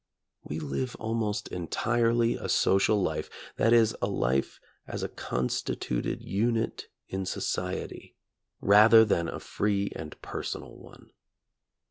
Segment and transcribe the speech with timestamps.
[0.43, 6.87] We live almost entirely a social life, that is, a life as a constituted unit
[7.07, 8.15] in society,
[8.61, 11.11] rather than a free and personal one.